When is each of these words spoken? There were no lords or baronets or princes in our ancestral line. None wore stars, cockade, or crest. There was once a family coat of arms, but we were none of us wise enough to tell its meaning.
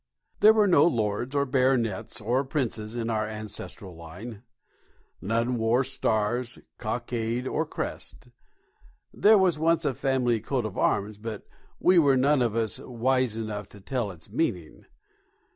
There 0.39 0.51
were 0.55 0.65
no 0.67 0.83
lords 0.87 1.35
or 1.35 1.45
baronets 1.45 2.19
or 2.21 2.43
princes 2.43 2.95
in 2.95 3.07
our 3.11 3.27
ancestral 3.27 3.95
line. 3.95 4.41
None 5.21 5.59
wore 5.59 5.83
stars, 5.83 6.57
cockade, 6.79 7.45
or 7.45 7.67
crest. 7.67 8.29
There 9.13 9.37
was 9.37 9.59
once 9.59 9.85
a 9.85 9.93
family 9.93 10.39
coat 10.39 10.65
of 10.65 10.75
arms, 10.75 11.19
but 11.19 11.45
we 11.79 11.99
were 11.99 12.17
none 12.17 12.41
of 12.41 12.55
us 12.55 12.79
wise 12.79 13.35
enough 13.35 13.69
to 13.69 13.79
tell 13.79 14.09
its 14.09 14.31
meaning. 14.31 14.87